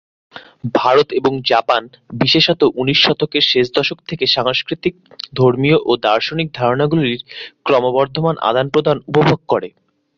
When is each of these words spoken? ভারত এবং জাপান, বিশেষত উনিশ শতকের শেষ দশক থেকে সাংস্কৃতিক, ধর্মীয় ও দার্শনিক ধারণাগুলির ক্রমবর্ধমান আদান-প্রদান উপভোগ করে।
ভারত 0.75 1.07
এবং 1.11 1.33
জাপান, 1.45 1.83
বিশেষত 2.13 2.61
উনিশ 2.75 2.99
শতকের 3.05 3.43
শেষ 3.43 3.65
দশক 3.71 3.97
থেকে 4.09 4.25
সাংস্কৃতিক, 4.27 4.93
ধর্মীয় 5.33 5.77
ও 5.85 5.91
দার্শনিক 6.03 6.47
ধারণাগুলির 6.53 7.21
ক্রমবর্ধমান 7.65 8.35
আদান-প্রদান 8.49 8.97
উপভোগ 9.07 9.39
করে। 9.47 9.67